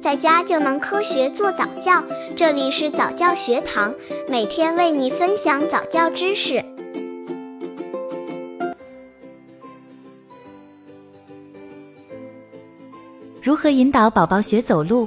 [0.00, 2.02] 在家就能科学做早教。
[2.34, 3.94] 这里是早教学堂，
[4.28, 6.64] 每天为你分享早教知识。
[13.42, 15.06] 如何引导宝宝学走路？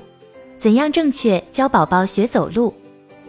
[0.60, 2.72] 怎样正确教宝宝学走路？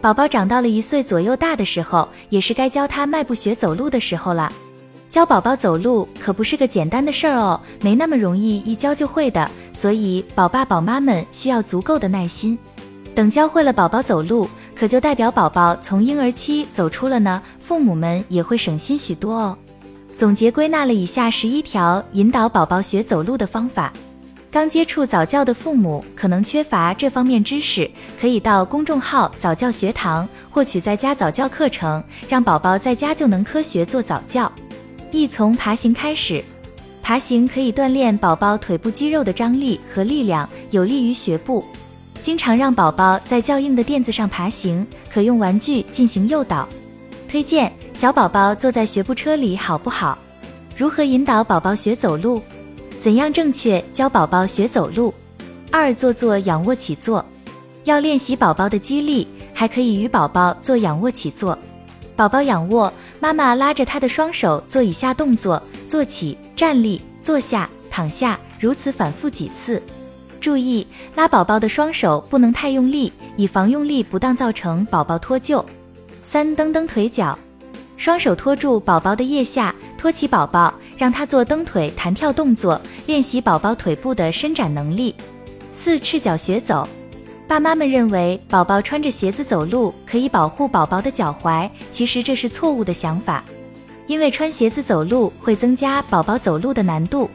[0.01, 4.53] 宝宝长到了一岁左右大的时候，也是该教他迈步学走路的时候了。
[5.15, 9.49] 教宝宝走路可不是个简单的事儿哦，没那么容易一教就会的。
[9.71, 12.59] 所以宝爸宝妈们需要足够的耐心。
[13.15, 19.57] 等教会了宝宝走路，可就代表宝宝从婴儿期走出了呢，父母们也会省心许多哦。
[20.17, 23.93] 总结归纳了以下十一条引导宝宝学走路的方法。
[24.51, 34.51] 刚接触早教的父母可能缺乏这方面知识，可以到公众号早教学堂获取在家早教课程，让宝宝在家就能科学做早教。
[35.15, 36.43] 一从爬行开始，
[37.01, 41.63] 爬行可以锻炼宝宝腿部肌肉的张力和力量，有利于学步。
[42.21, 46.67] 经常让宝宝在较硬的垫子上爬行，可用玩具进行诱导。
[47.29, 50.17] 推荐小宝宝坐在学步车里好不好？
[50.75, 52.41] 如何引导宝宝学走路？
[52.99, 55.13] 怎样正确教宝宝学走路？
[55.71, 57.25] 二做做仰卧起坐，
[57.85, 61.57] 要练习宝宝的肌力，还可以与宝宝做仰卧起坐。
[62.15, 69.81] 宝宝仰卧，妈妈拉着他的双手做以下动作：坐起、站立、坐下、躺下，如此反复几次。
[70.39, 75.63] 注意拉宝宝的双手不能太用力，以防用力不当造成宝宝脱臼。
[76.23, 77.37] 三蹬蹬腿脚。
[77.97, 85.15] 双手托住宝宝的腋下，托起宝宝，让他做蹬腿弹跳动作，练习宝宝腿部的伸展能力。
[85.73, 86.87] 四赤脚学走，
[87.47, 93.43] 爸妈们认为宝宝穿着鞋子走路可以保护宝宝的脚踝，其实这是错误的想法，
[94.07, 97.29] 因为穿鞋子走路会增加宝宝走路的难度。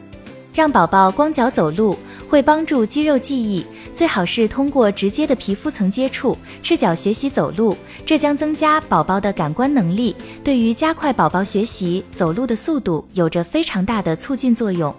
[0.53, 1.97] 让宝宝光脚走路
[2.29, 7.73] 会帮助肌肉记忆，最好是通过直接的皮肤层接触，赤脚学习走路，
[8.05, 14.93] 这将增加宝宝的感官能力，对于加快宝宝学习走路的速度有着非常大的促进作用。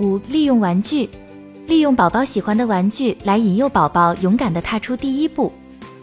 [0.00, 1.10] 五、利用玩具，
[1.66, 5.52] 利用宝宝喜欢的玩具来引诱宝宝勇敢地踏出第一步。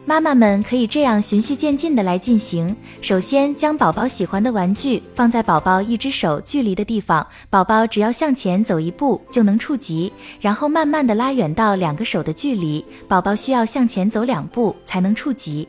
[0.05, 2.75] 妈妈们可以这样循序渐进的来进行。
[3.01, 10.11] 首先，将宝宝喜欢的玩具放在宝宝一只手距离的地方，宝宝只要向前走一步就能触及。
[10.41, 15.65] 然后慢慢的拉远到两个手的距离，宝宝需要向前走两步才能触及，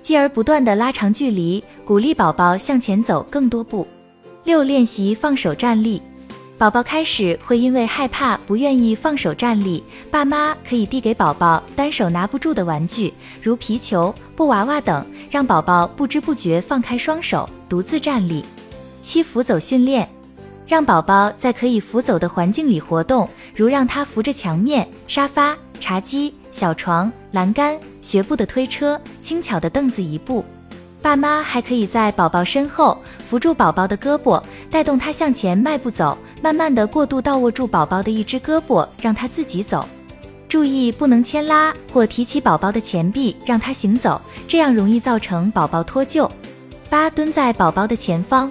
[0.00, 3.84] 继而不断的拉长距离，鼓励宝宝向前走更多步。
[4.44, 6.00] 六、练习放手站立。
[6.62, 13.12] 宝宝开始会因为害怕不愿意放手站立，爸妈可以递给宝宝单手拿不住的玩具，
[13.42, 18.44] 如皮球、布娃娃等，让宝宝不知不觉放开双手，独自站立。
[19.02, 20.08] 七扶走训练，
[20.64, 30.44] 让宝宝在可以扶走的环境里活动，如让他扶着墙面、沙发、茶几、小床、栏杆、学步的推车、轻巧的凳子一步。
[31.02, 32.96] 爸妈还可以在宝宝身后
[33.28, 34.40] 扶住宝宝的胳膊，
[34.70, 39.84] 带动他向前迈步走，慢慢的过渡到握住宝宝的一只胳膊，让他自己走。
[40.48, 46.30] 注意不能牵拉或提起宝宝的前臂让他行走，这样容易造成宝宝脱臼。
[46.88, 48.48] 八蹲在宝宝的前方，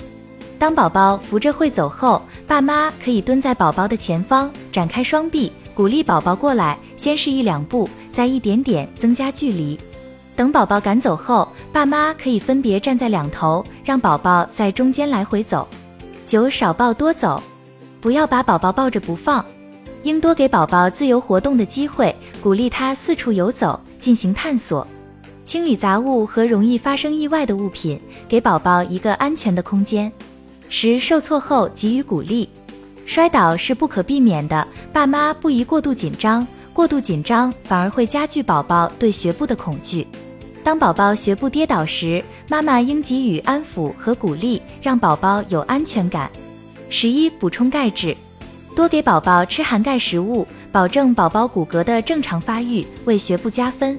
[0.60, 9.80] 当宝宝扶着会走后，爸妈可以蹲在宝宝的前方，展开双臂，鼓励宝宝过来，先是一两步，再一点点增加距离。
[10.42, 15.68] 等宝宝赶走后，爸妈可以分别站在两头，让宝宝在中间来回走。
[16.26, 17.40] 九少抱多走，
[18.00, 19.46] 不要把宝宝抱着不放，
[20.02, 24.88] 应多给宝宝自由活动的机会，鼓励他四处游走，进行探索。
[25.46, 30.12] 清理杂物和容易发生意外的物品，给宝宝一个安全的空间。
[30.70, 32.50] 十受挫后给予鼓励，
[33.06, 36.48] 摔倒是不可避免的，爸妈不宜过度紧张。
[36.74, 40.08] 过度紧张反而会加剧宝宝对学步的恐惧。
[40.64, 46.30] 当宝宝学步跌倒时，妈妈应给予安抚和鼓励，让宝宝有安全感。
[46.88, 48.16] 十一、补充钙质，
[48.76, 53.98] 多给宝宝吃含钙食物，保证宝宝骨骼的正常发育，为学步加分。